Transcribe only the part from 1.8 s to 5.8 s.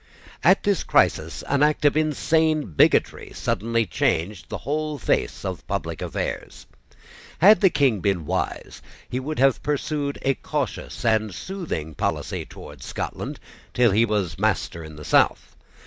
of insane bigotry suddenly changed the whole face of